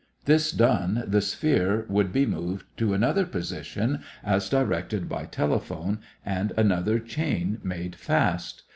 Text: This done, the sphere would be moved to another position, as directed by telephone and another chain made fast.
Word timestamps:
This 0.25 0.49
done, 0.51 1.03
the 1.05 1.21
sphere 1.21 1.85
would 1.87 2.11
be 2.11 2.25
moved 2.25 2.65
to 2.77 2.95
another 2.95 3.23
position, 3.23 3.99
as 4.23 4.49
directed 4.49 5.07
by 5.07 5.25
telephone 5.27 5.99
and 6.25 6.51
another 6.57 6.97
chain 6.97 7.59
made 7.63 7.95
fast. 7.95 8.63